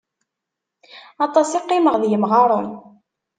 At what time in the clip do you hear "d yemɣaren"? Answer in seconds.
2.01-2.69